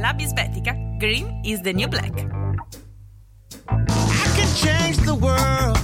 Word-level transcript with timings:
La 0.00 0.12
bisbetica 0.12 0.74
Green 0.98 1.40
is 1.44 1.60
the 1.60 1.72
new 1.72 1.86
black. 1.86 2.10
I 3.68 4.32
can 4.34 4.54
change 4.56 4.96
the 5.04 5.14
world 5.14 5.78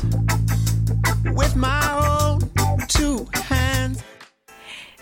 with 1.36 1.54
my 1.54 1.80
own 1.92 2.40
two 2.88 3.24
hands. 3.48 4.02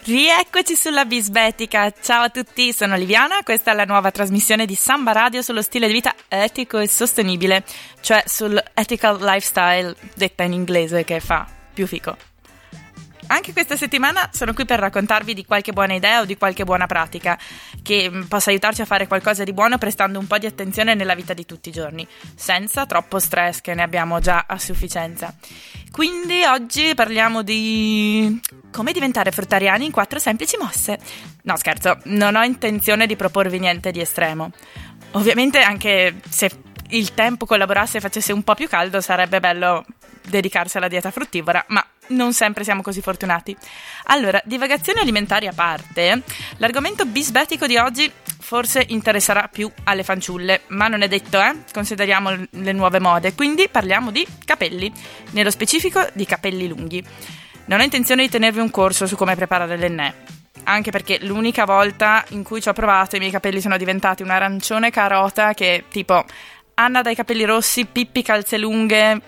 Rieccoci 0.05 0.75
sulla 0.75 1.07
bisbetica. 1.07 1.91
Ciao 1.91 2.25
a 2.25 2.29
tutti, 2.29 2.75
sono 2.75 2.97
Liviana. 2.97 3.39
Questa 3.43 3.71
è 3.71 3.75
la 3.75 3.85
nuova 3.85 4.11
trasmissione 4.11 4.67
di 4.67 4.75
Samba 4.75 5.13
Radio 5.13 5.41
sullo 5.41 5.63
stile 5.63 5.87
di 5.87 5.95
vita 5.95 6.15
etico 6.29 6.79
e 6.79 6.89
sostenibile, 6.89 7.65
cioè 8.01 8.23
sul 8.27 8.63
ethical 8.75 9.19
lifestyle, 9.21 9.97
detta 10.15 10.43
in 10.43 10.53
inglese 10.53 11.03
che 11.05 11.21
fa 11.21 11.49
più 11.73 11.87
fico. 11.87 12.15
Anche 13.29 13.53
questa 13.53 13.77
settimana 13.77 14.31
sono 14.33 14.53
qui 14.53 14.65
per 14.65 14.79
raccontarvi 14.79 15.35
di 15.35 15.45
qualche 15.45 15.73
buona 15.73 15.95
idea 15.95 16.21
o 16.21 16.25
di 16.25 16.37
qualche 16.37 16.65
buona 16.65 16.87
pratica 16.87 17.39
che 17.83 18.09
mm, 18.09 18.23
possa 18.23 18.51
aiutarci 18.51 18.83
a 18.83 18.85
fare 18.85 19.07
qualcosa 19.07 19.43
di 19.43 19.53
buono 19.53 19.79
prestando 19.79 20.19
un 20.19 20.27
po' 20.27 20.39
di 20.39 20.47
attenzione 20.47 20.95
nella 20.95 21.15
vita 21.15 21.35
di 21.35 21.45
tutti 21.45 21.71
i 21.71 21.73
giorni, 21.73 22.07
senza 22.35 22.87
troppo 22.87 23.19
stress 23.19 23.61
che 23.61 23.75
ne 23.75 23.83
abbiamo 23.83 24.21
già 24.21 24.45
a 24.47 24.59
sufficienza. 24.59 25.35
Quindi 25.91 26.45
oggi 26.45 26.95
parliamo 26.95 27.43
di 27.43 28.41
come 28.71 28.93
diventare 28.93 29.33
fruttariani 29.33 29.87
in 29.87 29.93
quattro 29.93 30.19
semplici 30.19 30.57
mosse. 30.59 30.99
No, 31.43 31.57
scherzo, 31.57 31.99
non 32.05 32.37
ho 32.37 32.43
intenzione 32.45 33.07
di 33.07 33.17
proporvi 33.17 33.59
niente 33.59 33.91
di 33.91 34.01
estremo. 34.01 34.51
Ovviamente 35.13 35.61
anche 35.61 36.21
se 36.29 36.51
il 36.91 37.15
tempo 37.15 37.47
collaborasse 37.47 37.97
e 37.97 38.01
facesse 38.01 38.33
un 38.33 38.43
po' 38.43 38.55
più 38.55 38.69
caldo 38.69 39.01
sarebbe 39.01 39.41
bello 39.41 39.85
dedicarsi 40.29 40.77
alla 40.77 40.89
dieta 40.89 41.11
fruttivora, 41.11 41.65
ma 41.69 41.85
non 42.09 42.33
sempre 42.33 42.65
siamo 42.65 42.83
così 42.83 43.01
fortunati. 43.01 43.57
Allora, 44.05 44.41
divagazioni 44.45 45.01
alimentari 45.01 45.47
a 45.47 45.53
parte, 45.53 46.23
l'argomento 46.59 47.05
bisbetico 47.07 47.67
di 47.67 47.77
oggi 47.77 48.11
forse 48.39 48.85
interesserà 48.89 49.49
più 49.49 49.71
alle 49.85 50.05
fanciulle, 50.05 50.63
ma 50.69 50.87
non 50.87 51.03
è 51.03 51.09
detto, 51.09 51.41
eh? 51.41 51.65
Consideriamo 51.73 52.31
le 52.49 52.73
nuove 52.73 53.01
mode, 53.01 53.35
quindi 53.35 53.69
parliamo 53.69 54.11
di 54.11 54.27
capelli, 54.45 54.93
nello 55.31 55.51
specifico 55.51 56.07
di 56.13 56.25
capelli 56.25 56.69
lunghi. 56.69 57.05
Non 57.65 57.81
ho 57.81 57.83
intenzione 57.83 58.23
di 58.23 58.29
tenervi 58.29 58.61
un 58.61 58.71
corso 58.71 59.07
su 59.07 59.17
come 59.17 59.35
preparare 59.35 59.77
l'ennè, 59.77 60.15
anche 60.65 60.91
perché 60.93 61.19
l'unica 61.23 61.65
volta 61.65 62.25
in 62.29 62.45
cui 62.45 62.61
ci 62.61 62.69
ho 62.69 62.73
provato 62.73 63.17
i 63.17 63.19
miei 63.19 63.33
capelli 63.33 63.61
sono 63.61 63.77
diventati 63.77 64.23
un 64.23 64.31
arancione 64.31 64.91
carota 64.91 65.53
che 65.53 65.85
tipo 65.91 66.25
Anna 66.79 67.01
dai 67.01 67.15
capelli 67.15 67.45
rossi, 67.45 67.87
Pippi 67.87 68.21
calze 68.21 68.59
lunghe, 68.59 69.21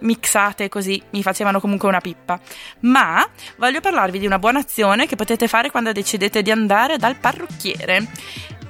mixate 0.00 0.68
così 0.68 1.00
mi 1.10 1.22
facevano 1.22 1.60
comunque 1.60 1.88
una 1.88 2.00
pippa. 2.00 2.38
Ma 2.80 3.26
voglio 3.56 3.80
parlarvi 3.80 4.18
di 4.18 4.26
una 4.26 4.38
buona 4.38 4.60
azione 4.60 5.06
che 5.06 5.16
potete 5.16 5.48
fare 5.48 5.70
quando 5.70 5.92
decidete 5.92 6.42
di 6.42 6.50
andare 6.50 6.96
dal 6.96 7.16
parrucchiere. 7.16 8.06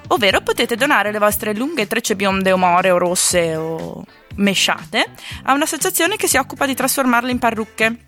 Ovvero 0.09 0.41
potete 0.43 0.77
donare 0.77 1.11
le 1.11 1.19
vostre 1.19 1.55
lunghe 1.55 1.87
trecce 1.87 2.15
bionde 2.15 2.53
o 2.53 2.59
more 2.59 2.91
o 2.91 2.99
rosse 2.99 3.57
o 3.57 4.05
mesciate 4.37 5.07
a 5.45 5.53
un'associazione 5.55 6.17
che 6.17 6.27
si 6.27 6.37
occupa 6.37 6.67
di 6.67 6.75
trasformarle 6.75 7.31
in 7.31 7.39
parrucche 7.39 7.99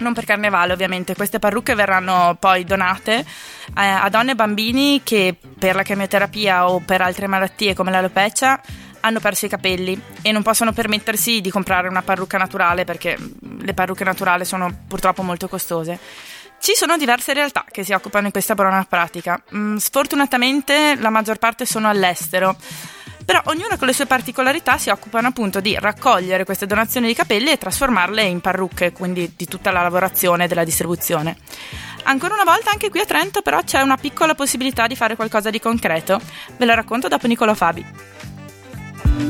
non 0.00 0.14
per 0.14 0.24
carnevale 0.24 0.72
ovviamente, 0.72 1.14
queste 1.14 1.38
parrucche 1.38 1.74
verranno 1.74 2.36
poi 2.38 2.64
donate 2.64 3.18
eh, 3.18 3.24
a 3.74 4.08
donne 4.08 4.32
e 4.32 4.34
bambini 4.34 5.02
che 5.02 5.36
per 5.58 5.74
la 5.74 5.82
chemioterapia 5.82 6.70
o 6.70 6.80
per 6.80 7.02
altre 7.02 7.26
malattie 7.26 7.74
come 7.74 7.90
l'alopecia 7.90 8.60
hanno 9.00 9.20
perso 9.20 9.46
i 9.46 9.48
capelli 9.48 10.00
e 10.22 10.32
non 10.32 10.42
possono 10.42 10.72
permettersi 10.72 11.40
di 11.40 11.50
comprare 11.50 11.88
una 11.88 12.02
parrucca 12.02 12.38
naturale 12.38 12.84
perché 12.84 13.16
le 13.60 13.74
parrucche 13.74 14.04
naturali 14.04 14.44
sono 14.44 14.84
purtroppo 14.86 15.22
molto 15.22 15.48
costose. 15.48 15.98
Ci 16.60 16.74
sono 16.74 16.98
diverse 16.98 17.32
realtà 17.32 17.64
che 17.70 17.84
si 17.84 17.92
occupano 17.92 18.26
di 18.26 18.32
questa 18.32 18.54
buona 18.54 18.84
pratica. 18.86 19.42
Mm, 19.54 19.76
sfortunatamente 19.76 20.94
la 20.98 21.08
maggior 21.08 21.38
parte 21.38 21.64
sono 21.64 21.88
all'estero, 21.88 22.54
però 23.24 23.40
ognuna 23.44 23.78
con 23.78 23.86
le 23.86 23.94
sue 23.94 24.04
particolarità 24.06 24.76
si 24.76 24.90
occupano 24.90 25.28
appunto 25.28 25.60
di 25.60 25.74
raccogliere 25.78 26.44
queste 26.44 26.66
donazioni 26.66 27.06
di 27.06 27.14
capelli 27.14 27.50
e 27.50 27.58
trasformarle 27.58 28.22
in 28.24 28.40
parrucche, 28.40 28.92
quindi 28.92 29.32
di 29.34 29.46
tutta 29.46 29.70
la 29.70 29.82
lavorazione 29.82 30.44
e 30.44 30.48
della 30.48 30.64
distribuzione. 30.64 31.36
Ancora 32.02 32.34
una 32.34 32.44
volta 32.44 32.70
anche 32.70 32.90
qui 32.90 33.00
a 33.00 33.04
Trento 33.04 33.40
però 33.40 33.62
c'è 33.62 33.80
una 33.80 33.96
piccola 33.96 34.34
possibilità 34.34 34.86
di 34.86 34.96
fare 34.96 35.16
qualcosa 35.16 35.48
di 35.48 35.60
concreto. 35.60 36.20
Ve 36.56 36.64
lo 36.64 36.74
racconto 36.74 37.08
dopo 37.08 37.26
Nicola 37.26 37.54
Fabi. 37.54 37.84
Io 39.06 39.29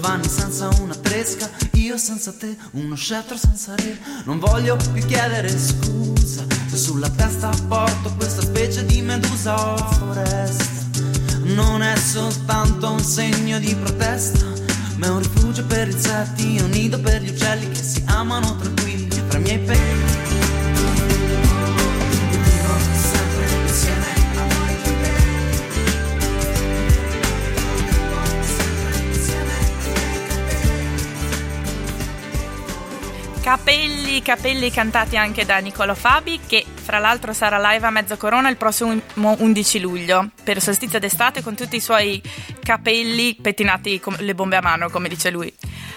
Giovanni 0.00 0.30
senza 0.30 0.70
una 0.80 0.94
tresca, 0.94 1.46
io 1.72 1.98
senza 1.98 2.32
te, 2.32 2.56
uno 2.70 2.94
scettro 2.94 3.36
senza 3.36 3.74
re. 3.76 3.98
Non 4.24 4.38
voglio 4.38 4.74
più 4.94 5.04
chiedere 5.04 5.50
scusa 5.50 6.42
se 6.68 6.76
sulla 6.78 7.10
testa 7.10 7.50
porto 7.68 8.14
questa 8.16 8.40
specie 8.40 8.86
di 8.86 9.02
medusa 9.02 9.74
o 9.74 9.76
foresta. 9.76 10.64
Non 11.42 11.82
è 11.82 11.94
soltanto 11.96 12.90
un 12.90 13.04
segno 13.04 13.58
di 13.58 13.74
protesta, 13.74 14.46
ma 14.96 15.08
è 15.08 15.10
un 15.10 15.18
rifugio 15.18 15.66
per 15.66 15.88
insetti, 15.88 16.58
un 16.62 16.70
nido 16.70 16.98
per 16.98 17.20
gli 17.20 17.28
uccelli 17.28 17.68
che 17.68 17.82
si 17.82 18.02
amano 18.06 18.56
tranquilli 18.56 19.22
fra 19.28 19.36
i 19.36 19.42
miei 19.42 19.58
peli. 19.58 20.09
Capelli, 33.42 34.20
capelli 34.20 34.70
cantati 34.70 35.16
anche 35.16 35.46
da 35.46 35.56
Niccolo 35.58 35.94
Fabi 35.94 36.40
che 36.46 36.64
fra 36.74 36.98
l'altro 36.98 37.32
sarà 37.32 37.58
live 37.72 37.86
a 37.86 37.90
mezzo 37.90 38.18
corona 38.18 38.50
il 38.50 38.56
prossimo 38.56 39.00
11 39.14 39.80
luglio 39.80 40.30
per 40.44 40.60
solstizio 40.60 40.98
d'estate 40.98 41.42
con 41.42 41.54
tutti 41.54 41.76
i 41.76 41.80
suoi 41.80 42.22
capelli 42.62 43.34
pettinati 43.34 43.98
come 43.98 44.18
le 44.20 44.34
bombe 44.34 44.56
a 44.56 44.60
mano 44.60 44.90
come 44.90 45.08
dice 45.08 45.30
lui. 45.30 45.52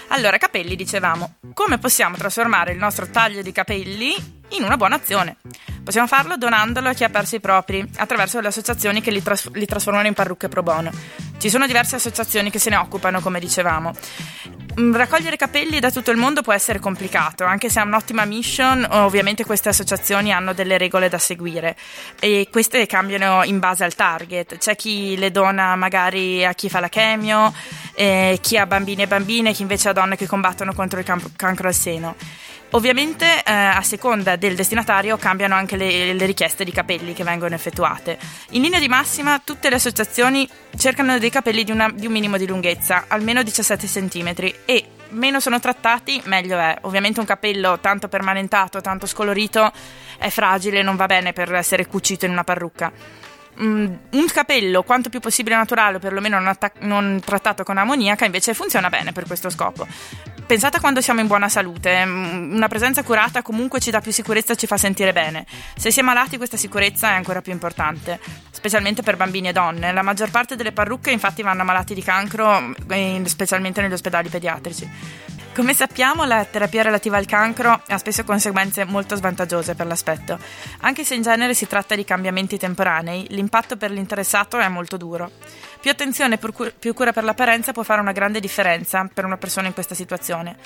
Allora 0.08 0.38
capelli 0.38 0.74
dicevamo, 0.74 1.34
come 1.52 1.78
possiamo 1.78 2.16
trasformare 2.16 2.72
il 2.72 2.78
nostro 2.78 3.08
taglio 3.10 3.42
di 3.42 3.52
capelli 3.52 4.14
in 4.50 4.62
una 4.62 4.76
buona 4.76 4.96
azione? 4.96 5.36
Possiamo 5.82 6.06
farlo 6.06 6.36
donandolo 6.36 6.88
a 6.88 6.92
chi 6.94 7.04
ha 7.04 7.10
perso 7.10 7.36
i 7.36 7.40
propri 7.40 7.86
attraverso 7.96 8.40
le 8.40 8.48
associazioni 8.48 9.00
che 9.02 9.10
li, 9.10 9.22
tras- 9.22 9.50
li 9.52 9.66
trasformano 9.66 10.06
in 10.06 10.14
parrucche 10.14 10.48
pro 10.48 10.62
bono. 10.62 10.90
Ci 11.38 11.50
sono 11.50 11.66
diverse 11.66 11.96
associazioni 11.96 12.50
che 12.50 12.58
se 12.58 12.70
ne 12.70 12.76
occupano 12.76 13.20
come 13.20 13.38
dicevamo. 13.38 13.92
Mm, 14.80 14.94
Raccogliere 14.94 15.36
capelli 15.36 15.78
da 15.78 15.90
tutto 15.90 16.10
il 16.10 16.16
mondo 16.16 16.40
può 16.40 16.52
essere 16.52 16.80
complicato, 16.80 17.44
anche 17.44 17.68
se 17.68 17.80
ha 17.80 17.84
un'ottima 17.84 18.24
mission, 18.24 18.84
ovviamente 18.90 19.44
queste 19.44 19.68
associazioni 19.68 20.32
hanno 20.32 20.52
delle 20.54 20.78
regole 20.78 21.08
da 21.08 21.18
seguire 21.18 21.76
e 22.18 22.48
queste 22.50 22.86
cambiano 22.86 23.44
in 23.44 23.58
base 23.58 23.84
al 23.84 23.94
target. 23.94 24.56
C'è 24.56 24.74
chi 24.74 25.16
le 25.16 25.30
dona 25.30 25.76
magari 25.76 26.44
a 26.46 26.54
chi 26.54 26.70
fa 26.70 26.80
la 26.80 26.88
chemio, 26.88 27.52
eh, 27.94 28.38
chi 28.40 28.56
ha 28.56 28.66
bambini 28.66 29.02
e 29.02 29.06
bambine, 29.06 29.52
chi 29.52 29.62
invece 29.62 29.90
ha 29.90 29.92
donne 29.92 30.16
che 30.16 30.26
combattono 30.26 30.72
contro 30.72 30.98
il 30.98 31.04
cam- 31.04 31.32
cancro 31.36 31.68
al 31.68 31.74
seno. 31.74 32.16
Ovviamente 32.74 33.24
eh, 33.44 33.52
a 33.52 33.82
seconda 33.82 34.34
del 34.34 34.56
destinatario 34.56 35.16
cambiano 35.16 35.54
anche 35.54 35.76
le, 35.76 36.12
le 36.12 36.26
richieste 36.26 36.64
di 36.64 36.72
capelli 36.72 37.14
che 37.14 37.22
vengono 37.22 37.54
effettuate. 37.54 38.18
In 38.50 38.62
linea 38.62 38.80
di 38.80 38.88
massima 38.88 39.40
tutte 39.44 39.68
le 39.68 39.76
associazioni 39.76 40.48
cercano 40.76 41.16
dei 41.20 41.30
capelli 41.30 41.62
di, 41.62 41.70
una- 41.70 41.90
di 41.92 42.06
un 42.06 42.12
minimo 42.12 42.36
di 42.36 42.48
lunghezza, 42.48 43.04
almeno 43.06 43.44
17 43.44 43.86
cm 43.86 44.34
e 44.64 44.86
meno 45.10 45.38
sono 45.38 45.60
trattati 45.60 46.20
meglio 46.24 46.58
è. 46.58 46.76
Ovviamente 46.80 47.20
un 47.20 47.26
capello 47.26 47.78
tanto 47.78 48.08
permanentato, 48.08 48.80
tanto 48.80 49.06
scolorito 49.06 49.70
è 50.18 50.28
fragile, 50.30 50.82
non 50.82 50.96
va 50.96 51.06
bene 51.06 51.32
per 51.32 51.54
essere 51.54 51.86
cucito 51.86 52.24
in 52.24 52.32
una 52.32 52.42
parrucca. 52.42 52.90
Mm, 53.62 53.86
un 54.10 54.26
capello 54.32 54.82
quanto 54.82 55.10
più 55.10 55.20
possibile 55.20 55.54
naturale, 55.54 55.98
o 55.98 56.00
perlomeno 56.00 56.38
non, 56.38 56.48
attac- 56.48 56.80
non 56.80 57.20
trattato 57.24 57.62
con 57.62 57.78
ammoniaca, 57.78 58.24
invece 58.24 58.52
funziona 58.52 58.88
bene 58.88 59.12
per 59.12 59.26
questo 59.26 59.48
scopo. 59.48 59.86
Pensate 60.46 60.78
quando 60.78 61.00
siamo 61.00 61.20
in 61.20 61.26
buona 61.26 61.48
salute, 61.48 62.04
mm, 62.04 62.54
una 62.54 62.68
presenza 62.68 63.02
curata 63.02 63.40
comunque 63.40 63.80
ci 63.80 63.90
dà 63.90 64.00
più 64.00 64.12
sicurezza 64.12 64.52
e 64.52 64.56
ci 64.56 64.66
fa 64.66 64.76
sentire 64.76 65.12
bene. 65.12 65.46
Se 65.74 65.90
si 65.90 66.00
è 66.00 66.02
malati 66.02 66.36
questa 66.36 66.58
sicurezza 66.58 67.08
è 67.08 67.14
ancora 67.14 67.40
più 67.40 67.50
importante, 67.50 68.20
specialmente 68.50 69.02
per 69.02 69.16
bambini 69.16 69.48
e 69.48 69.52
donne. 69.52 69.90
La 69.92 70.02
maggior 70.02 70.30
parte 70.30 70.54
delle 70.54 70.72
parrucche 70.72 71.10
infatti 71.10 71.40
vanno 71.40 71.62
a 71.62 71.64
malati 71.64 71.94
di 71.94 72.02
cancro, 72.02 72.74
eh, 72.88 73.22
specialmente 73.24 73.80
negli 73.80 73.94
ospedali 73.94 74.28
pediatrici. 74.28 74.88
Come 75.54 75.72
sappiamo, 75.72 76.24
la 76.24 76.44
terapia 76.44 76.82
relativa 76.82 77.16
al 77.16 77.26
cancro 77.26 77.80
ha 77.86 77.98
spesso 77.98 78.24
conseguenze 78.24 78.84
molto 78.84 79.14
svantaggiose 79.14 79.76
per 79.76 79.86
l'aspetto. 79.86 80.36
Anche 80.80 81.04
se 81.04 81.14
in 81.14 81.22
genere 81.22 81.54
si 81.54 81.68
tratta 81.68 81.94
di 81.94 82.02
cambiamenti 82.02 82.58
temporanei, 82.58 83.26
l'impatto 83.28 83.76
per 83.76 83.92
l'interessato 83.92 84.58
è 84.58 84.66
molto 84.66 84.96
duro. 84.96 85.30
Più 85.80 85.92
attenzione 85.92 86.40
e 86.40 86.72
più 86.76 86.92
cura 86.92 87.12
per 87.12 87.22
l'apparenza 87.22 87.70
può 87.70 87.84
fare 87.84 88.00
una 88.00 88.10
grande 88.10 88.40
differenza 88.40 89.08
per 89.14 89.24
una 89.24 89.36
persona 89.36 89.68
in 89.68 89.74
questa 89.74 89.94
situazione. 89.94 90.56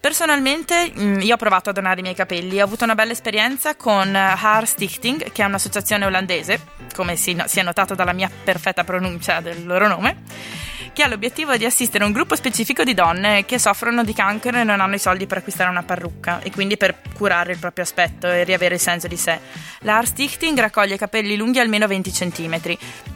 Personalmente 0.00 0.90
mm, 0.98 1.20
io 1.20 1.34
ho 1.34 1.36
provato 1.36 1.68
a 1.68 1.74
donare 1.74 2.00
i 2.00 2.02
miei 2.02 2.14
capelli, 2.14 2.62
ho 2.62 2.64
avuto 2.64 2.84
una 2.84 2.94
bella 2.94 3.12
esperienza 3.12 3.76
con 3.76 4.16
Haar 4.16 4.66
Stichting, 4.66 5.32
che 5.32 5.42
è 5.42 5.44
un'associazione 5.44 6.06
olandese, 6.06 6.58
come 6.94 7.16
si, 7.16 7.36
si 7.44 7.58
è 7.58 7.62
notato 7.62 7.94
dalla 7.94 8.14
mia 8.14 8.30
perfetta 8.42 8.84
pronuncia 8.84 9.40
del 9.40 9.66
loro 9.66 9.86
nome, 9.86 10.22
che 10.92 11.02
ha 11.02 11.08
l'obiettivo 11.08 11.56
di 11.56 11.64
assistere 11.64 12.04
un 12.04 12.12
gruppo 12.12 12.36
specifico 12.36 12.84
di 12.84 12.94
donne 12.94 13.44
che 13.44 13.58
soffrono 13.58 14.04
di 14.04 14.12
cancro 14.12 14.58
e 14.58 14.64
non 14.64 14.80
hanno 14.80 14.94
i 14.94 14.98
soldi 14.98 15.26
per 15.26 15.38
acquistare 15.38 15.70
una 15.70 15.82
parrucca 15.82 16.40
e 16.40 16.50
quindi 16.50 16.76
per 16.76 16.96
curare 17.14 17.52
il 17.52 17.58
proprio 17.58 17.84
aspetto 17.84 18.26
e 18.26 18.44
riavere 18.44 18.74
il 18.74 18.80
senso 18.80 19.08
di 19.08 19.16
sé. 19.16 19.38
La 19.80 19.96
Haar 19.96 20.06
Stichting 20.06 20.58
raccoglie 20.58 20.96
capelli 20.96 21.36
lunghi 21.36 21.58
almeno 21.58 21.86
20 21.86 22.10
cm. 22.10 22.60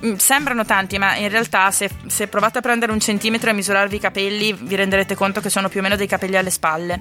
Mm, 0.04 0.14
sembrano 0.14 0.64
tanti, 0.64 0.98
ma 0.98 1.16
in 1.16 1.28
realtà 1.28 1.70
se, 1.70 1.90
se 2.06 2.26
provate 2.28 2.58
a 2.58 2.60
prendere 2.60 2.92
un 2.92 3.00
centimetro 3.00 3.50
e 3.50 3.52
misurarvi 3.52 3.96
i 3.96 4.00
capelli 4.00 4.52
vi 4.52 4.74
renderete 4.74 5.14
conto 5.14 5.40
che 5.40 5.50
sono 5.50 5.68
più 5.68 5.80
o 5.80 5.82
meno 5.82 5.96
dei 5.96 6.06
capelli 6.06 6.36
alle 6.36 6.50
spalle. 6.50 7.00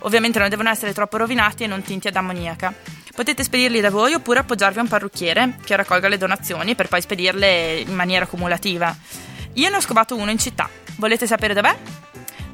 Ovviamente 0.00 0.38
non 0.38 0.48
devono 0.48 0.70
essere 0.70 0.92
troppo 0.92 1.16
rovinati 1.16 1.64
e 1.64 1.66
non 1.66 1.82
tinti 1.82 2.08
ad 2.08 2.16
ammoniaca. 2.16 2.72
Potete 3.14 3.42
spedirli 3.42 3.80
da 3.80 3.90
voi 3.90 4.14
oppure 4.14 4.40
appoggiarvi 4.40 4.78
a 4.78 4.82
un 4.82 4.88
parrucchiere 4.88 5.56
che 5.64 5.76
raccolga 5.76 6.08
le 6.08 6.16
donazioni 6.16 6.74
per 6.74 6.88
poi 6.88 7.00
spedirle 7.00 7.78
in 7.86 7.94
maniera 7.94 8.26
cumulativa. 8.26 8.96
Io 9.54 9.68
ne 9.68 9.76
ho 9.76 9.80
scovato 9.80 10.16
uno 10.16 10.30
in 10.30 10.38
città. 10.38 10.68
Volete 10.96 11.26
sapere 11.26 11.54
dov'è? 11.54 11.76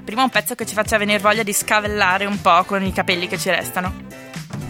Prima 0.05 0.23
un 0.23 0.31
pezzo 0.31 0.55
che 0.55 0.65
ci 0.65 0.75
faccia 0.75 0.99
venire 0.99 1.19
voglia 1.19 1.43
di 1.43 1.53
scavellare 1.53 2.27
un 2.27 2.41
po' 2.41 2.65
con 2.65 2.83
i 2.85 2.93
capelli 2.93 3.27
che 3.27 3.39
ci 3.39 3.51
restano. 3.51 3.93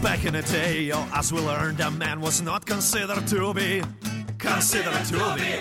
Back 0.01 0.25
in 0.25 0.33
the 0.33 0.43
day, 0.43 0.91
oh, 0.91 1.07
as 1.11 1.31
we 1.31 1.41
learned, 1.41 1.81
a 1.81 1.91
man 1.91 2.21
was 2.21 2.41
not 2.41 2.65
considered 2.65 3.27
to 3.29 3.53
be 3.53 3.83
considered 4.39 5.05
to 5.09 5.35
be 5.35 5.59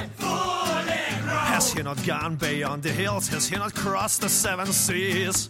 Has 1.55 1.73
he 1.73 1.81
not 1.81 1.97
gone 2.05 2.35
beyond 2.35 2.83
the 2.83 2.91
hills? 2.91 3.27
Has 3.29 3.47
he 3.47 3.57
not 3.57 3.73
crossed 3.73 4.21
the 4.21 4.29
seven 4.29 4.71
seas? 4.71 5.49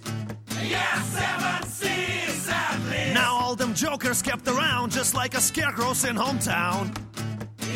Now 3.14 3.38
all 3.38 3.56
them 3.56 3.74
jokers 3.74 4.22
kept 4.22 4.48
around 4.48 4.92
just 4.92 5.14
like 5.14 5.36
a 5.36 5.42
scarecrows 5.42 6.06
in 6.06 6.16
hometown. 6.16 6.94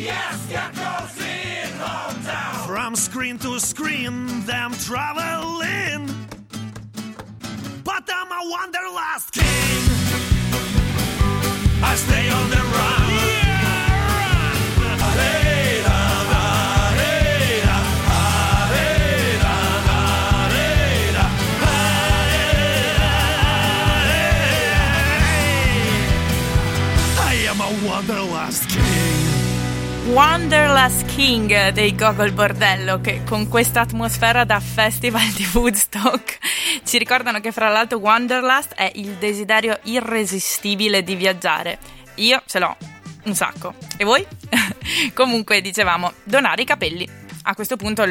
Yes, 0.02 0.40
scarecrows 0.46 1.18
in 1.18 1.68
hometown. 1.78 2.66
From 2.66 2.96
screen 2.96 3.36
to 3.38 3.60
screen, 3.60 4.46
them 4.46 4.72
traveling. 4.72 6.06
But 7.84 8.08
I'm 8.08 8.32
a 8.32 8.50
wanderlust 8.50 9.32
king. 9.32 9.44
I 11.82 11.94
stay 11.96 12.30
on 12.30 12.48
the 12.48 12.69
Wanderlust 30.10 31.04
King 31.14 31.68
dei 31.68 31.94
Gogol 31.94 32.32
Bordello 32.32 33.00
che 33.00 33.22
con 33.22 33.46
questa 33.48 33.82
atmosfera 33.82 34.42
da 34.42 34.58
festival 34.58 35.24
di 35.28 35.48
Woodstock 35.54 36.38
ci 36.84 36.98
ricordano 36.98 37.38
che 37.38 37.52
fra 37.52 37.68
l'altro 37.68 37.98
Wanderlust 37.98 38.74
è 38.74 38.90
il 38.96 39.12
desiderio 39.12 39.78
irresistibile 39.84 41.04
di 41.04 41.14
viaggiare. 41.14 41.78
Io 42.16 42.42
ce 42.44 42.58
l'ho 42.58 42.76
un 43.26 43.34
sacco. 43.36 43.74
E 43.96 44.02
voi? 44.02 44.26
Comunque 45.14 45.60
dicevamo 45.60 46.12
donare 46.24 46.62
i 46.62 46.66
capelli. 46.66 47.08
A 47.42 47.54
questo 47.54 47.76
punto 47.76 48.04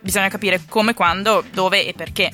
bisogna 0.00 0.28
capire 0.28 0.62
come, 0.68 0.94
quando, 0.94 1.44
dove 1.52 1.84
e 1.84 1.94
perché. 1.94 2.30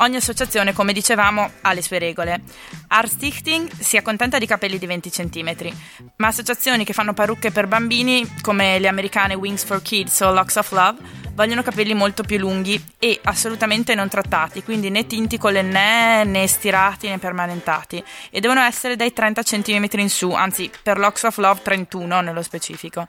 Ogni 0.00 0.16
associazione, 0.16 0.72
come 0.72 0.94
dicevamo, 0.94 1.50
ha 1.60 1.74
le 1.74 1.82
sue 1.82 1.98
regole. 1.98 2.40
Art 2.88 3.10
Stichting 3.10 3.70
si 3.78 3.98
accontenta 3.98 4.38
di 4.38 4.46
capelli 4.46 4.78
di 4.78 4.86
20 4.86 5.10
cm, 5.10 5.74
ma 6.16 6.28
associazioni 6.28 6.84
che 6.84 6.94
fanno 6.94 7.12
parrucche 7.12 7.50
per 7.50 7.66
bambini, 7.66 8.26
come 8.40 8.78
le 8.78 8.88
americane 8.88 9.34
Wings 9.34 9.62
for 9.62 9.82
Kids 9.82 10.20
o 10.20 10.32
Locks 10.32 10.56
of 10.56 10.72
Love, 10.72 10.98
vogliono 11.34 11.62
capelli 11.62 11.92
molto 11.92 12.22
più 12.22 12.38
lunghi 12.38 12.82
e 12.98 13.20
assolutamente 13.24 13.94
non 13.94 14.08
trattati, 14.08 14.62
quindi 14.62 14.88
né 14.88 15.06
tinti 15.06 15.36
con 15.36 15.52
l'ennè, 15.52 16.24
né 16.24 16.46
stirati 16.46 17.06
né 17.06 17.18
permanentati, 17.18 18.02
e 18.30 18.40
devono 18.40 18.60
essere 18.60 18.96
dai 18.96 19.12
30 19.12 19.42
cm 19.42 19.86
in 19.98 20.08
su, 20.08 20.30
anzi 20.30 20.70
per 20.82 20.98
Locks 20.98 21.24
of 21.24 21.36
Love 21.36 21.60
31 21.60 22.22
nello 22.22 22.42
specifico 22.42 23.06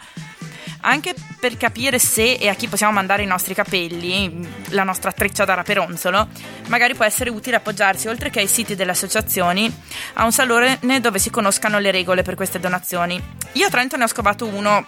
anche 0.82 1.14
per 1.40 1.58
capire 1.58 2.00
se 2.00 2.34
e 2.34 2.48
a 2.50 2.54
chi 2.54 2.68
possiamo 2.68 2.94
mandare 2.94 3.24
i 3.24 3.28
nostri 3.28 3.54
capelli, 3.54 4.48
la 4.70 4.84
nostra 4.84 5.12
treccia 5.12 5.46
da 5.46 5.54
raperonzolo, 5.56 6.28
magari 6.68 6.94
può 6.96 7.06
essere 7.06 7.30
utile 7.30 7.58
appoggiarsi, 7.58 8.08
oltre 8.08 8.30
che 8.30 8.40
ai 8.40 8.48
siti 8.48 8.76
delle 8.76 8.92
associazioni, 8.92 9.74
a 10.14 10.26
un 10.26 10.32
salone 10.32 10.80
dove 11.00 11.20
si 11.20 11.30
conoscano 11.30 11.80
le 11.80 11.92
regole 11.92 12.24
per 12.24 12.36
queste 12.36 12.60
donazioni. 12.60 13.22
Io 13.54 13.68
a 13.68 13.70
Trento 13.70 13.98
ne 13.98 14.04
ho 14.04 14.08
scovato 14.08 14.46
uno 14.46 14.86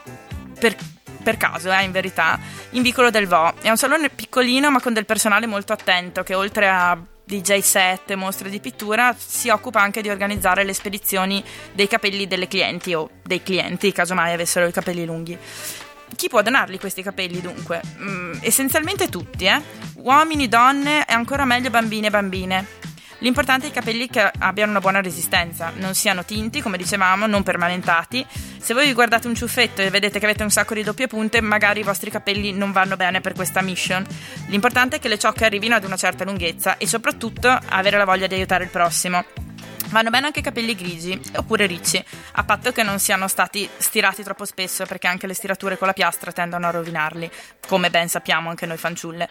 per 0.60 0.76
per 1.24 1.38
caso, 1.38 1.72
eh, 1.72 1.84
in 1.84 1.92
verità, 1.92 2.38
in 2.72 2.82
Vicolo 2.82 3.10
del 3.10 3.28
Vo. 3.28 3.54
È 3.62 3.70
un 3.70 3.78
salone 3.78 4.10
piccolino 4.10 4.70
ma 4.70 4.82
con 4.82 4.92
del 4.92 5.06
personale 5.06 5.48
molto 5.48 5.72
attento 5.72 6.22
che 6.22 6.36
oltre 6.36 6.68
a 6.68 7.02
DJ 7.26 7.60
set, 7.60 8.14
mostre 8.16 8.50
di 8.50 8.60
pittura, 8.60 9.16
si 9.18 9.50
occupa 9.50 9.82
anche 9.82 10.02
di 10.02 10.10
organizzare 10.10 10.64
le 10.66 10.74
spedizioni 10.74 11.42
dei 11.72 11.88
capelli 11.88 12.28
delle 12.28 12.48
clienti 12.48 12.94
o 12.94 13.10
dei 13.24 13.42
clienti, 13.42 13.92
casomai 13.94 14.34
avessero 14.34 14.68
i 14.68 14.72
capelli 14.74 15.06
lunghi. 15.06 15.38
Chi 16.16 16.28
può 16.30 16.42
donarli 16.42 16.80
questi 16.80 17.02
capelli 17.02 17.42
dunque? 17.42 17.82
Mm, 18.00 18.34
essenzialmente 18.42 19.10
tutti, 19.10 19.46
eh? 19.46 19.62
Uomini, 19.96 20.48
donne 20.48 21.06
e 21.06 21.14
ancora 21.14 21.46
meglio 21.46 21.70
bambini 21.70 22.08
e 22.08 22.10
bambine. 22.10 22.66
L'importante 23.24 23.68
è 23.68 23.70
i 23.70 23.74
capelli 23.74 24.10
che 24.10 24.32
abbiano 24.38 24.72
una 24.72 24.82
buona 24.82 25.02
resistenza, 25.02 25.72
non 25.78 25.96
siano 25.96 26.26
tinti, 26.26 26.62
come 26.62 26.78
dicevamo, 26.78 27.26
non 27.26 27.42
permanentati. 27.42 28.26
Se 28.58 28.74
voi 28.74 28.86
vi 28.86 28.94
guardate 28.94 29.28
un 29.28 29.36
ciuffetto 29.36 29.82
e 29.82 29.90
vedete 29.90 30.20
che 30.20 30.26
avete 30.26 30.44
un 30.44 30.50
sacco 30.50 30.74
di 30.74 30.84
doppie 30.84 31.08
punte, 31.08 31.40
magari 31.40 31.80
i 31.80 31.84
vostri 31.84 32.12
capelli 32.12 32.52
non 32.52 32.74
vanno 32.74 32.98
bene 32.98 33.22
per 33.22 33.34
questa 33.34 33.62
mission. 33.62 34.06
L'importante 34.48 34.98
è 34.98 35.00
che 35.00 35.08
le 35.08 35.18
ciocche 35.18 35.46
arrivino 35.46 35.74
ad 35.74 35.86
una 35.86 35.96
certa 35.96 36.26
lunghezza 36.26 36.78
e 36.78 36.86
soprattutto 36.86 37.48
avere 37.48 37.98
la 37.98 38.06
voglia 38.06 38.28
di 38.28 38.36
aiutare 38.36 38.66
il 38.66 38.70
prossimo. 38.70 39.24
Vanno 39.94 40.10
bene 40.10 40.26
anche 40.26 40.40
i 40.40 40.44
capelli 40.44 40.74
grigi 40.74 41.22
oppure 41.36 41.68
ricci, 41.68 42.04
a 42.32 42.44
patto 42.44 42.72
che 42.72 42.82
non 42.82 42.98
siano 42.98 43.28
stati 43.28 43.70
stirati 43.78 44.24
troppo 44.24 44.44
spesso, 44.44 44.88
perché 44.88 45.06
anche 45.06 45.28
le 45.28 45.36
stirature 45.36 45.78
con 45.78 45.86
la 45.86 45.94
piastra 45.94 46.32
tendono 46.32 46.66
a 46.66 46.72
rovinarli, 46.72 47.30
come 47.68 47.92
ben 47.92 48.10
sappiamo 48.10 48.50
anche 48.50 48.66
noi 48.66 48.78
fanciulle. 48.78 49.30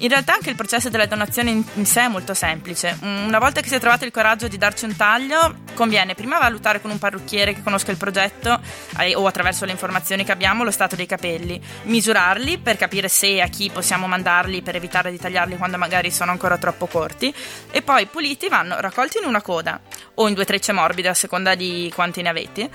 In 0.00 0.08
realtà 0.08 0.34
anche 0.34 0.50
il 0.50 0.56
processo 0.56 0.90
della 0.90 1.06
donazione 1.06 1.50
in, 1.50 1.86
sé 1.86 2.02
è 2.02 2.08
molto 2.08 2.34
semplice. 2.34 2.98
Una 3.00 3.38
volta 3.38 3.62
che 3.62 3.68
si 3.68 3.76
è 3.76 3.80
trovato 3.80 4.04
il 4.04 4.10
coraggio 4.10 4.46
di 4.46 4.58
darci 4.58 4.84
un 4.84 4.94
taglio, 4.94 5.60
conviene 5.72 6.14
prima 6.14 6.38
valutare 6.38 6.82
con 6.82 6.90
un 6.90 6.98
parrucchiere 6.98 7.54
che 7.54 7.62
conosca 7.62 7.92
il 7.92 7.96
progetto 7.96 8.60
eh, 8.98 9.14
o 9.14 9.26
attraverso 9.26 9.64
le 9.64 9.72
informazioni 9.72 10.22
che 10.22 10.32
abbiamo 10.32 10.64
lo 10.64 10.70
stato 10.70 10.96
dei 10.96 11.06
capelli, 11.06 11.58
misurarli 11.84 12.58
per 12.58 12.76
capire 12.76 13.08
se 13.08 13.36
e 13.36 13.40
a 13.40 13.46
chi 13.46 13.70
possiamo 13.70 14.06
mandarli 14.06 14.60
per 14.60 14.76
evitare 14.76 15.10
di 15.10 15.18
tagliarli 15.18 15.56
quando 15.56 15.78
magari 15.78 16.10
sono 16.10 16.30
ancora 16.30 16.58
troppo 16.58 16.86
corti. 16.86 17.34
E 17.70 17.80
poi 17.80 18.04
puliti 18.04 18.48
vanno 18.48 18.78
raccolti 18.78 19.16
in 19.18 19.24
una 19.24 19.40
coda 19.40 19.80
o 20.14 20.28
in 20.28 20.34
due 20.34 20.44
trecce 20.44 20.72
morbide 20.72 21.08
a 21.08 21.14
seconda 21.14 21.54
di 21.54 21.90
quanti 21.94 22.20
ne 22.20 22.28
avete. 22.28 22.70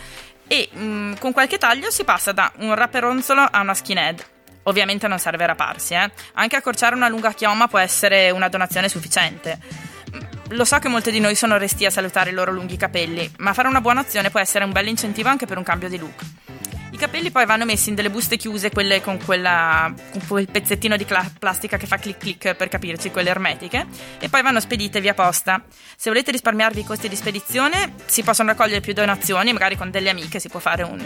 E 0.47 0.69
mh, 0.71 0.83
mm, 0.83 1.13
con 1.19 1.33
qualche 1.33 1.59
taglio 1.59 1.91
si 1.91 2.03
passa 2.03 2.31
da 2.31 2.51
un 2.57 2.73
raperonzolo 2.73 3.41
a 3.41 3.61
una 3.61 3.75
skinhead 3.75 4.25
Ovviamente 4.63 5.07
non 5.07 5.19
serve 5.19 5.45
raparsi, 5.45 5.93
eh. 5.93 6.11
Anche 6.33 6.55
accorciare 6.55 6.95
una 6.95 7.07
lunga 7.07 7.33
chioma 7.33 7.67
può 7.67 7.79
essere 7.79 8.29
una 8.31 8.49
donazione 8.49 8.89
sufficiente. 8.89 9.59
Lo 10.49 10.65
so 10.65 10.77
che 10.79 10.89
molti 10.89 11.11
di 11.11 11.19
noi 11.19 11.35
sono 11.35 11.57
resti 11.57 11.85
a 11.85 11.89
salutare 11.89 12.31
i 12.31 12.33
loro 12.33 12.51
lunghi 12.51 12.77
capelli, 12.77 13.31
ma 13.37 13.53
fare 13.53 13.67
una 13.67 13.81
buona 13.81 14.01
azione 14.01 14.29
può 14.29 14.39
essere 14.39 14.65
un 14.65 14.71
bel 14.71 14.87
incentivo 14.87 15.29
anche 15.29 15.45
per 15.45 15.57
un 15.57 15.63
cambio 15.63 15.87
di 15.87 15.97
look 15.97 16.23
capelli 17.01 17.31
poi 17.31 17.47
vanno 17.47 17.65
messi 17.65 17.89
in 17.89 17.95
delle 17.95 18.11
buste 18.11 18.37
chiuse, 18.37 18.69
quelle 18.69 19.01
con, 19.01 19.17
quella, 19.25 19.91
con 20.11 20.21
quel 20.27 20.47
pezzettino 20.47 20.95
di 20.97 21.03
cla- 21.03 21.27
plastica 21.39 21.75
che 21.77 21.87
fa 21.87 21.97
clic 21.97 22.17
clic 22.17 22.53
per 22.53 22.67
capirci, 22.67 23.09
quelle 23.09 23.31
ermetiche, 23.31 23.87
e 24.19 24.29
poi 24.29 24.43
vanno 24.43 24.59
spedite 24.59 25.01
via 25.01 25.15
posta. 25.15 25.63
Se 25.97 26.11
volete 26.11 26.29
risparmiarvi 26.29 26.81
i 26.81 26.83
costi 26.83 27.09
di 27.09 27.15
spedizione, 27.15 27.95
si 28.05 28.21
possono 28.21 28.49
raccogliere 28.49 28.81
più 28.81 28.93
donazioni, 28.93 29.51
magari 29.51 29.77
con 29.77 29.89
delle 29.89 30.11
amiche 30.11 30.39
si 30.39 30.47
può 30.47 30.59
fare 30.59 30.83
un, 30.83 31.03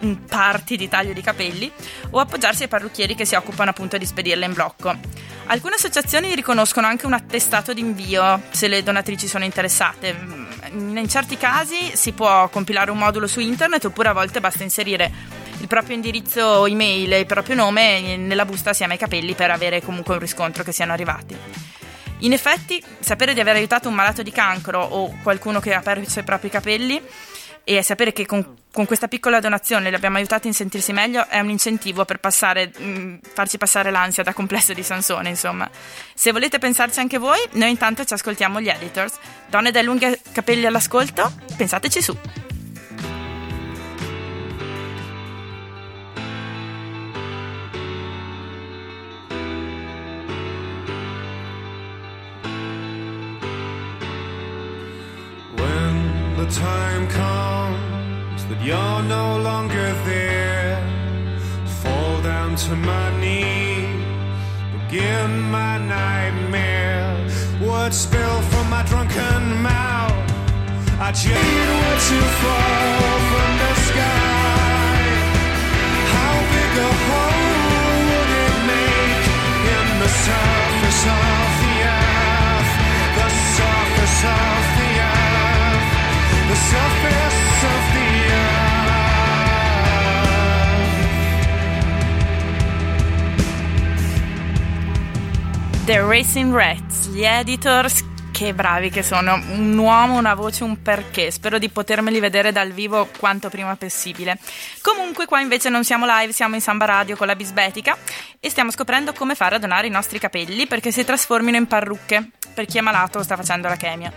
un 0.00 0.24
party 0.24 0.74
di 0.74 0.88
taglio 0.88 1.12
di 1.12 1.22
capelli, 1.22 1.70
o 2.10 2.18
appoggiarsi 2.18 2.64
ai 2.64 2.68
parrucchieri 2.68 3.14
che 3.14 3.24
si 3.24 3.36
occupano 3.36 3.70
appunto 3.70 3.96
di 3.98 4.06
spedirle 4.06 4.46
in 4.46 4.52
blocco. 4.52 4.98
Alcune 5.46 5.74
associazioni 5.74 6.34
riconoscono 6.34 6.88
anche 6.88 7.06
un 7.06 7.12
attestato 7.12 7.72
d'invio 7.72 8.42
se 8.50 8.66
le 8.66 8.82
donatrici 8.82 9.28
sono 9.28 9.44
interessate. 9.44 10.39
In 10.72 11.08
certi 11.08 11.36
casi 11.36 11.90
si 11.94 12.12
può 12.12 12.48
compilare 12.48 12.90
un 12.90 12.98
modulo 12.98 13.26
su 13.26 13.40
internet 13.40 13.86
oppure 13.86 14.08
a 14.08 14.12
volte 14.12 14.40
basta 14.40 14.62
inserire 14.62 15.10
il 15.58 15.66
proprio 15.66 15.96
indirizzo 15.96 16.64
email 16.66 17.12
e 17.12 17.18
il 17.20 17.26
proprio 17.26 17.56
nome 17.56 18.16
nella 18.16 18.44
busta 18.44 18.70
assieme 18.70 18.92
ai 18.92 18.98
capelli 18.98 19.34
per 19.34 19.50
avere 19.50 19.82
comunque 19.82 20.14
un 20.14 20.20
riscontro 20.20 20.62
che 20.62 20.72
siano 20.72 20.92
arrivati. 20.92 21.36
In 22.18 22.32
effetti, 22.32 22.82
sapere 22.98 23.34
di 23.34 23.40
aver 23.40 23.56
aiutato 23.56 23.88
un 23.88 23.94
malato 23.94 24.22
di 24.22 24.30
cancro 24.30 24.80
o 24.80 25.16
qualcuno 25.22 25.58
che 25.58 25.74
ha 25.74 25.80
perso 25.80 26.20
i 26.20 26.24
propri 26.24 26.50
capelli 26.50 27.02
e 27.64 27.82
sapere 27.82 28.12
che 28.12 28.26
con, 28.26 28.56
con 28.72 28.86
questa 28.86 29.08
piccola 29.08 29.40
donazione 29.40 29.90
li 29.90 29.94
abbiamo 29.94 30.16
aiutati 30.16 30.48
a 30.48 30.52
sentirsi 30.52 30.92
meglio 30.92 31.26
è 31.28 31.38
un 31.40 31.50
incentivo 31.50 32.04
per 32.04 32.18
passare, 32.18 32.72
mh, 32.76 32.84
mm, 32.84 33.16
farci 33.32 33.58
passare 33.58 33.90
l'ansia 33.90 34.22
da 34.22 34.32
complesso 34.32 34.72
di 34.72 34.82
Sansone, 34.82 35.28
insomma. 35.28 35.68
Se 36.14 36.32
volete 36.32 36.58
pensarci 36.58 37.00
anche 37.00 37.18
voi, 37.18 37.38
noi 37.52 37.70
intanto 37.70 38.04
ci 38.04 38.14
ascoltiamo 38.14 38.60
gli 38.60 38.68
editors. 38.68 39.18
Donne 39.48 39.70
dai 39.70 39.84
lunghi 39.84 40.18
capelli 40.32 40.66
all'ascolto, 40.66 41.32
pensateci 41.56 42.02
su. 42.02 42.39
Time 56.46 57.06
comes 57.08 58.44
that 58.46 58.60
you're 58.62 59.02
no 59.02 59.38
longer 59.42 59.92
there, 60.04 60.78
fall 61.82 62.22
down 62.22 62.56
to 62.56 62.74
my 62.76 63.08
knees, 63.20 64.04
begin 64.72 65.40
my 65.50 65.76
nightmare. 65.78 67.16
Words 67.60 67.96
spill 67.96 68.40
from 68.50 68.70
my 68.70 68.82
drunken 68.84 69.62
mouth. 69.62 70.16
I 70.98 71.12
just 71.12 71.28
were 71.28 71.98
to 72.08 72.20
fall 72.40 73.18
from 73.30 73.50
the 73.62 73.74
sky. 73.88 75.00
How 76.14 76.34
big 76.54 76.72
a 76.88 76.92
hole 77.06 77.96
would 78.08 78.30
it 78.46 78.56
make 78.72 79.26
in 79.76 79.86
the 80.02 80.10
surface 80.26 81.02
of 81.04 81.48
the 81.62 81.74
earth? 82.00 82.72
The 83.18 83.28
surface 83.56 84.20
of 84.24 84.69
the 95.90 96.00
Racing 96.00 96.54
Rats, 96.54 97.08
gli 97.08 97.24
editors 97.24 98.04
che 98.30 98.54
bravi 98.54 98.90
che 98.90 99.02
sono, 99.02 99.34
un 99.34 99.76
uomo, 99.76 100.18
una 100.18 100.34
voce, 100.34 100.62
un 100.62 100.80
perché. 100.80 101.32
Spero 101.32 101.58
di 101.58 101.68
potermeli 101.68 102.20
vedere 102.20 102.52
dal 102.52 102.70
vivo 102.70 103.08
quanto 103.18 103.48
prima 103.48 103.74
possibile. 103.74 104.38
Comunque 104.82 105.26
qua 105.26 105.40
invece 105.40 105.68
non 105.68 105.82
siamo 105.82 106.06
live, 106.06 106.32
siamo 106.32 106.54
in 106.54 106.60
Samba 106.60 106.84
Radio 106.84 107.16
con 107.16 107.26
la 107.26 107.34
bisbetica 107.34 107.98
e 108.38 108.48
stiamo 108.50 108.70
scoprendo 108.70 109.12
come 109.12 109.34
fare 109.34 109.56
a 109.56 109.58
donare 109.58 109.88
i 109.88 109.90
nostri 109.90 110.20
capelli 110.20 110.68
perché 110.68 110.92
si 110.92 111.02
trasformino 111.02 111.56
in 111.56 111.66
parrucche 111.66 112.30
per 112.54 112.66
chi 112.66 112.78
è 112.78 112.82
malato 112.82 113.18
o 113.18 113.22
sta 113.24 113.34
facendo 113.34 113.66
la 113.66 113.74
chemia. 113.74 114.12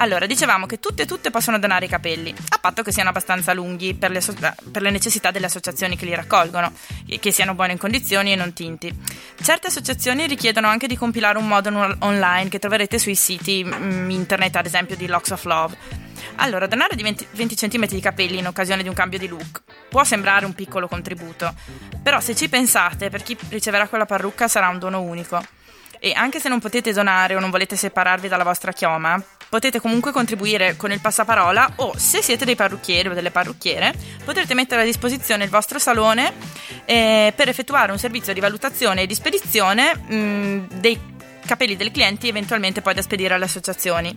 Allora, 0.00 0.24
dicevamo 0.24 0.64
che 0.64 0.80
tutte 0.80 1.02
e 1.02 1.06
tutte 1.06 1.30
possono 1.30 1.58
donare 1.58 1.84
i 1.84 1.88
capelli, 1.88 2.34
a 2.48 2.58
patto 2.58 2.82
che 2.82 2.90
siano 2.90 3.10
abbastanza 3.10 3.52
lunghi 3.52 3.92
per 3.92 4.10
le, 4.10 4.22
so- 4.22 4.32
per 4.32 4.80
le, 4.80 4.90
necessità 4.90 5.30
delle 5.30 5.44
associazioni 5.44 5.94
che 5.94 6.06
li 6.06 6.14
raccolgono, 6.14 6.72
che 7.20 7.30
siano 7.30 7.54
buone 7.54 7.72
in 7.72 7.78
condizioni 7.78 8.32
e 8.32 8.34
non 8.34 8.54
tinti. 8.54 8.90
Certe 9.42 9.66
associazioni 9.66 10.26
richiedono 10.26 10.68
anche 10.68 10.86
di 10.86 10.96
compilare 10.96 11.36
un 11.36 11.46
modo 11.46 11.68
online 11.98 12.48
che 12.48 12.58
troverete 12.58 12.98
sui 12.98 13.14
siti 13.14 13.62
mm, 13.62 14.08
internet, 14.08 14.56
ad 14.56 14.64
esempio 14.64 14.96
di 14.96 15.06
Locks 15.06 15.32
of 15.32 15.44
Love. 15.44 15.76
Allora, 16.36 16.66
donare 16.66 16.96
di 16.96 17.02
20, 17.02 17.26
20 17.32 17.54
cm 17.54 17.86
di 17.88 18.00
capelli 18.00 18.38
in 18.38 18.46
occasione 18.46 18.82
di 18.82 18.88
un 18.88 18.94
cambio 18.94 19.18
di 19.18 19.28
look 19.28 19.60
può 19.90 20.02
sembrare 20.02 20.46
un 20.46 20.54
piccolo 20.54 20.88
contributo, 20.88 21.52
però 22.02 22.20
se 22.20 22.34
ci 22.34 22.48
pensate, 22.48 23.10
per 23.10 23.22
chi 23.22 23.36
riceverà 23.50 23.86
quella 23.86 24.06
parrucca 24.06 24.48
sarà 24.48 24.68
un 24.68 24.78
dono 24.78 25.02
unico. 25.02 25.44
E 25.98 26.14
anche 26.14 26.40
se 26.40 26.48
non 26.48 26.58
potete 26.58 26.94
donare 26.94 27.36
o 27.36 27.40
non 27.40 27.50
volete 27.50 27.76
separarvi 27.76 28.28
dalla 28.28 28.44
vostra 28.44 28.72
chioma, 28.72 29.22
potete 29.50 29.80
comunque 29.80 30.12
contribuire 30.12 30.76
con 30.76 30.92
il 30.92 31.00
passaparola 31.00 31.72
o 31.76 31.92
se 31.96 32.22
siete 32.22 32.46
dei 32.46 32.54
parrucchieri 32.54 33.08
o 33.08 33.14
delle 33.14 33.32
parrucchiere 33.32 33.92
potrete 34.24 34.54
mettere 34.54 34.82
a 34.82 34.84
disposizione 34.84 35.44
il 35.44 35.50
vostro 35.50 35.78
salone 35.78 36.32
eh, 36.84 37.32
per 37.36 37.48
effettuare 37.48 37.92
un 37.92 37.98
servizio 37.98 38.32
di 38.32 38.40
valutazione 38.40 39.02
e 39.02 39.06
di 39.06 39.14
spedizione 39.14 39.94
mh, 39.94 40.14
mm, 40.14 40.64
dei 40.74 41.00
capelli 41.44 41.76
dei 41.76 41.90
clienti 41.90 42.28
eventualmente 42.28 42.80
poi 42.80 42.94
da 42.94 43.02
spedire 43.02 43.34
alle 43.34 43.46
associazioni. 43.46 44.16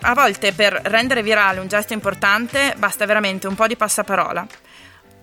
A 0.00 0.14
volte 0.14 0.52
per 0.52 0.80
rendere 0.84 1.22
virale 1.22 1.60
un 1.60 1.68
gesto 1.68 1.92
importante 1.92 2.74
basta 2.78 3.04
veramente 3.04 3.46
un 3.46 3.54
po' 3.54 3.66
di 3.66 3.76
passaparola. 3.76 4.46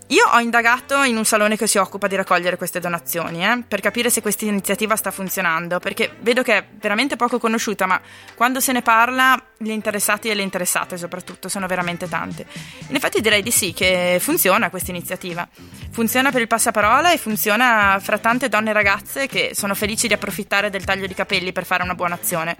Io 0.08 0.28
ho 0.28 0.40
indagato 0.40 1.04
in 1.04 1.16
un 1.16 1.24
salone 1.24 1.56
che 1.56 1.66
si 1.66 1.78
occupa 1.78 2.08
di 2.08 2.16
raccogliere 2.16 2.58
queste 2.58 2.80
donazioni 2.80 3.46
eh, 3.46 3.64
per 3.66 3.80
capire 3.80 4.10
se 4.10 4.22
questa 4.22 4.46
iniziativa 4.46 4.96
sta 4.96 5.12
funzionando, 5.12 5.80
perché 5.80 6.16
vedo 6.20 6.44
che 6.44 6.58
è 6.58 6.68
veramente 6.74 7.16
poco 7.16 7.40
conosciuta, 7.40 7.86
ma 7.86 8.00
quando 8.36 8.60
se 8.60 8.74
ne 8.74 8.82
parla 8.82 9.42
gli 9.58 9.70
interessati 9.70 10.30
e 10.30 10.34
le 10.34 10.42
interessate 10.42 10.98
soprattutto 10.98 11.48
sono 11.48 11.68
veramente 11.68 12.08
tante. 12.10 12.46
In 12.88 12.96
effetti 12.96 13.22
direi 13.22 13.42
di 13.42 13.52
sì 13.52 13.74
che 13.74 14.18
funziona 14.20 14.70
questa 14.70 14.92
iniziativa. 14.92 15.48
Funziona 15.92 16.32
per 16.32 16.42
il 16.42 16.48
passaparola 16.48 17.12
e 17.12 17.18
funziona 17.18 18.00
fra 18.02 18.18
tante 18.18 18.50
donne 18.50 18.72
e 18.72 18.74
ragazze 18.74 19.28
che 19.28 19.52
sono 19.54 19.76
felici 19.76 20.08
di 20.08 20.14
approfittare 20.14 20.70
del 20.70 20.84
taglio 20.84 21.08
di 21.08 21.14
capelli 21.14 21.52
per 21.52 21.66
fare 21.66 21.84
una 21.84 21.96
buona 21.96 22.16
azione. 22.16 22.56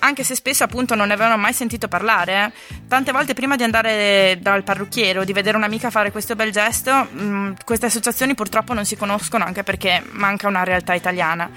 Anche 0.00 0.24
se 0.24 0.34
spesso 0.34 0.64
appunto 0.64 0.94
non 0.94 1.08
ne 1.08 1.14
avevano 1.14 1.36
mai 1.36 1.52
sentito 1.52 1.88
parlare. 1.88 2.44
Eh. 2.44 2.78
Tante 2.88 3.12
volte 3.12 3.34
prima 3.34 3.56
di 3.56 3.62
andare 3.62 4.38
dal 4.40 4.64
parrucchiere 4.64 5.18
o 5.18 5.24
di 5.24 5.32
vedere 5.32 5.56
un'amica 5.56 5.90
fare 5.90 6.10
questo 6.10 6.34
bel 6.34 6.50
gesto, 6.50 6.90
mh, 6.92 7.22
mm, 7.22 7.52
queste 7.64 7.86
associazioni 7.86 8.34
purtroppo 8.34 8.72
non 8.72 8.84
si 8.84 8.96
conoscono 8.96 9.44
anche 9.44 9.62
perché 9.62 10.02
manca 10.12 10.48
una 10.48 10.64
realtà 10.64 10.94
italiana. 10.94 11.50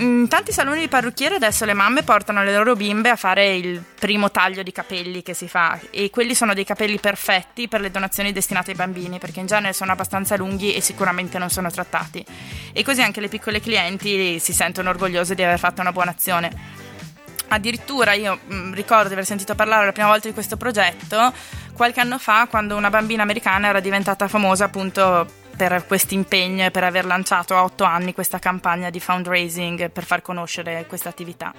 In 0.00 0.28
tanti 0.28 0.52
saloni 0.52 0.78
di 0.78 0.88
parrucchiere 0.88 1.34
adesso 1.34 1.64
le 1.64 1.74
mamme 1.74 2.04
portano 2.04 2.44
le 2.44 2.54
loro 2.54 2.76
bimbe 2.76 3.08
a 3.08 3.16
fare 3.16 3.56
il 3.56 3.82
primo 3.98 4.30
taglio 4.30 4.62
di 4.62 4.70
capelli 4.70 5.24
che 5.24 5.34
si 5.34 5.48
fa 5.48 5.76
e 5.90 6.08
quelli 6.10 6.36
sono 6.36 6.54
dei 6.54 6.64
capelli 6.64 7.00
perfetti 7.00 7.66
per 7.66 7.80
le 7.80 7.90
donazioni 7.90 8.30
destinate 8.30 8.70
ai 8.70 8.76
bambini 8.76 9.18
perché 9.18 9.40
in 9.40 9.46
genere 9.46 9.72
sono 9.72 9.90
abbastanza 9.90 10.36
lunghi 10.36 10.72
e 10.72 10.80
sicuramente 10.80 11.38
non 11.38 11.50
sono 11.50 11.68
trattati. 11.68 12.24
E 12.72 12.84
così 12.84 13.02
anche 13.02 13.20
le 13.20 13.26
piccole 13.26 13.60
clienti 13.60 14.38
si 14.38 14.52
sentono 14.52 14.90
orgogliose 14.90 15.34
di 15.34 15.42
aver 15.42 15.58
fatto 15.58 15.80
una 15.80 15.90
buona 15.90 16.12
azione. 16.12 16.52
Addirittura 17.48 18.12
io 18.12 18.38
mm, 18.52 18.74
ricordo 18.74 19.08
di 19.08 19.14
aver 19.14 19.26
sentito 19.26 19.56
parlare 19.56 19.84
la 19.84 19.92
prima 19.92 20.08
volta 20.08 20.28
di 20.28 20.34
questo 20.34 20.56
progetto 20.56 21.32
qualche 21.78 22.00
anno 22.00 22.18
fa 22.18 22.48
quando 22.48 22.76
una 22.76 22.90
bambina 22.90 23.22
americana 23.22 23.68
era 23.68 23.80
diventata 23.80 24.26
famosa 24.26 24.64
appunto 24.64 25.37
per 25.58 25.86
questo 25.88 26.14
impegno 26.14 26.64
e 26.64 26.70
per 26.70 26.84
aver 26.84 27.04
lanciato 27.04 27.56
a 27.56 27.64
otto 27.64 27.82
anni 27.82 28.14
questa 28.14 28.38
campagna 28.38 28.90
di 28.90 29.00
fundraising 29.00 29.90
per 29.90 30.04
far 30.04 30.22
conoscere 30.22 30.86
questa 30.86 31.08
attività. 31.08 31.52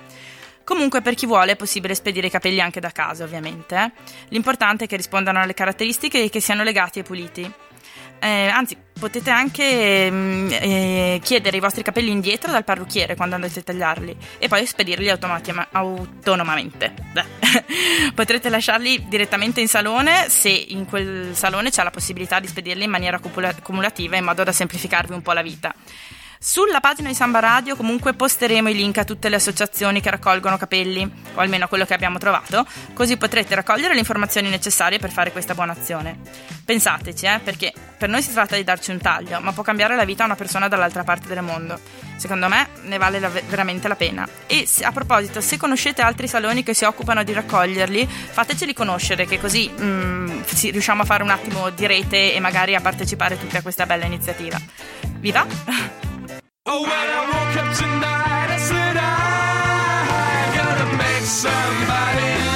Comunque 0.63 1.01
per 1.01 1.15
chi 1.15 1.25
vuole 1.25 1.51
è 1.51 1.56
possibile 1.58 1.96
spedire 1.96 2.27
i 2.27 2.29
capelli 2.29 2.62
anche 2.62 2.79
da 2.79 2.91
casa, 2.91 3.25
ovviamente. 3.25 3.91
L'importante 4.29 4.86
è 4.86 4.88
che 4.88 4.96
rispondano 4.96 5.41
alle 5.41 5.53
caratteristiche 5.53 6.24
e 6.24 6.29
che 6.29 6.39
siano 6.39 6.63
legati 6.63 7.00
e 7.00 7.03
puliti. 7.03 7.53
Eh, 8.19 8.47
anzi, 8.47 8.77
potete 8.99 9.29
anche 9.29 10.11
mm, 10.11 10.49
eh, 10.51 11.19
chiedere 11.23 11.57
i 11.57 11.59
vostri 11.59 11.81
capelli 11.83 12.11
indietro 12.11 12.51
dal 12.51 12.63
parrucchiere 12.63 13.15
quando 13.15 13.35
andate 13.35 13.59
a 13.59 13.63
tagliarli 13.63 14.15
e 14.38 14.47
poi 14.47 14.65
spedirli 14.65 15.09
automatima- 15.09 15.69
autonomamente. 15.71 16.93
Potrete 18.13 18.49
lasciarli 18.49 19.07
direttamente 19.07 19.61
in 19.61 19.67
salone 19.67 20.29
se 20.29 20.49
in 20.49 20.85
quel 20.85 21.33
salone 21.33 21.69
c'è 21.69 21.83
la 21.83 21.91
possibilità 21.91 22.39
di 22.39 22.47
spedirli 22.47 22.83
in 22.83 22.91
maniera 22.91 23.19
cumulativa 23.63 24.17
in 24.17 24.25
modo 24.25 24.43
da 24.43 24.51
semplificarvi 24.51 25.13
un 25.13 25.21
po' 25.21 25.31
la 25.31 25.41
vita. 25.41 25.73
Sulla 26.41 26.79
pagina 26.79 27.10
di 27.10 27.15
Samba 27.15 27.39
Radio 27.39 27.75
comunque 27.75 28.13
posteremo 28.13 28.69
i 28.69 28.74
link 28.74 28.98
a 28.98 29.03
tutte 29.03 29.27
le 29.27 29.36
associazioni 29.36 30.00
che 30.00 30.10
raccolgono 30.10 30.55
capelli, 30.55 31.03
o 31.34 31.39
almeno 31.41 31.65
a 31.65 31.67
quello 31.67 31.84
che 31.84 31.93
abbiamo 31.93 32.17
trovato, 32.17 32.65
così 32.93 33.17
potrete 33.17 33.55
raccogliere 33.55 33.93
le 33.93 34.00
informazioni 34.00 34.48
necessarie 34.48 35.00
per 35.00 35.12
fare 35.12 35.34
questa 35.34 35.53
buona 35.53 35.74
azione. 35.74 36.17
Pensateci, 36.63 37.25
eh, 37.25 37.41
perché 37.43 37.74
per 37.98 38.08
noi 38.08 38.22
si 38.22 38.31
tratta 38.31 38.55
di 38.55 38.63
darci 38.63 38.91
un 38.91 39.00
taglio, 39.00 39.41
ma 39.41 39.51
può 39.51 39.63
cambiare 39.63 39.98
la 39.98 40.05
vita 40.05 40.24
a 40.24 40.27
una 40.27 40.38
persona 40.38 40.69
dall'altra 40.69 41.03
parte 41.03 41.27
del 41.27 41.41
mondo. 41.41 41.77
Secondo 42.15 42.48
me 42.48 42.69
ne 42.84 42.98
vale 42.98 43.19
la, 43.19 43.27
veramente 43.27 43.89
la 43.89 43.98
pena. 43.98 44.25
E 44.48 44.65
a 44.84 44.93
proposito, 44.93 45.41
se 45.41 45.58
conoscete 45.58 46.01
altri 46.01 46.29
saloni 46.29 46.63
che 46.63 46.74
si 46.74 46.86
occupano 46.86 47.22
di 47.24 47.34
raccoglierli, 47.34 48.08
fateceli 48.08 48.74
conoscere, 48.74 49.25
che 49.25 49.41
così 49.41 49.69
mm, 49.69 50.43
si, 50.46 50.72
riusciamo 50.72 51.01
a 51.01 51.05
fare 51.05 51.22
un 51.22 51.31
attimo 51.31 51.69
di 51.69 51.86
rete 51.86 52.34
e 52.34 52.39
magari 52.39 52.75
a 52.75 52.79
partecipare 52.79 53.38
tutti 53.38 53.58
a 53.58 53.62
questa 53.62 53.86
bella 53.86 54.05
iniziativa. 54.05 54.58
Vi 55.19 55.31
va? 55.34 56.08
Oh, 56.71 56.81
when 56.83 56.91
I 56.91 57.25
woke 57.25 57.57
up 57.65 57.75
tonight, 57.75 58.49
I 58.53 58.57
said 58.59 58.95
I 58.95 60.53
gotta 60.55 60.97
make 60.97 61.25
somebody 61.25 62.49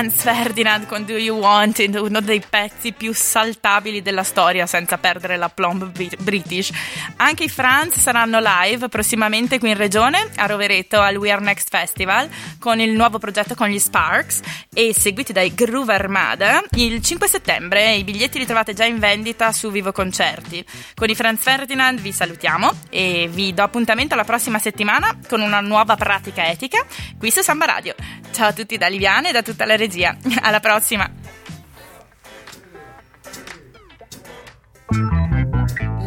Franz 0.00 0.22
Ferdinand 0.22 0.86
con 0.86 1.04
Do 1.04 1.18
You 1.18 1.38
Want 1.38 1.78
It, 1.78 1.94
uno 1.94 2.22
dei 2.22 2.42
pezzi 2.48 2.92
più 2.92 3.12
saltabili 3.12 4.00
della 4.00 4.22
storia 4.22 4.64
senza 4.64 4.96
perdere 4.96 5.36
la 5.36 5.50
plomb 5.50 5.92
british. 6.20 6.70
Anche 7.16 7.44
i 7.44 7.48
Franz 7.50 7.98
saranno 7.98 8.38
live 8.40 8.88
prossimamente 8.88 9.58
qui 9.58 9.68
in 9.68 9.76
regione 9.76 10.30
a 10.36 10.46
Rovereto 10.46 11.02
al 11.02 11.16
We 11.16 11.30
Are 11.30 11.42
Next 11.42 11.68
Festival 11.68 12.30
con 12.58 12.80
il 12.80 12.92
nuovo 12.92 13.18
progetto 13.18 13.54
con 13.54 13.68
gli 13.68 13.78
Sparks 13.78 14.40
e 14.72 14.94
seguiti 14.96 15.34
dai 15.34 15.52
Groove 15.52 15.92
Armada 15.92 16.62
il 16.76 17.02
5 17.02 17.28
settembre. 17.28 17.92
I 17.92 18.04
biglietti 18.04 18.38
li 18.38 18.46
trovate 18.46 18.72
già 18.72 18.86
in 18.86 18.98
vendita 18.98 19.52
su 19.52 19.70
Vivo 19.70 19.92
Concerti. 19.92 20.64
Con 20.94 21.10
i 21.10 21.14
Franz 21.14 21.42
Ferdinand 21.42 22.00
vi 22.00 22.12
salutiamo 22.12 22.72
e 22.88 23.28
vi 23.30 23.52
do 23.52 23.62
appuntamento 23.62 24.14
la 24.14 24.24
prossima 24.24 24.58
settimana 24.58 25.18
con 25.28 25.42
una 25.42 25.60
nuova 25.60 25.96
pratica 25.96 26.46
etica 26.46 26.86
qui 27.18 27.30
su 27.30 27.42
Samba 27.42 27.66
Radio. 27.66 27.94
Ciao 28.32 28.48
a 28.48 28.52
tutti 28.54 28.78
da 28.78 28.86
Liviana 28.86 29.28
e 29.28 29.32
da 29.32 29.42
tutta 29.42 29.66
la 29.66 29.76
regia. 29.90 30.16
Alla 30.42 30.60
prossima. 30.60 31.10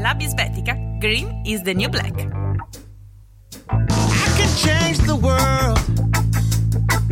La 0.01 0.15
bisbetica 0.15 0.75
Green 0.99 1.41
is 1.45 1.61
the 1.63 1.73
new 1.73 1.89
black. 1.89 2.13
I 3.69 4.35
can 4.37 4.49
change 4.55 4.97
the 5.05 5.15
world 5.15 5.79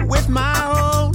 with 0.08 0.28
my 0.30 0.54
whole 0.56 1.12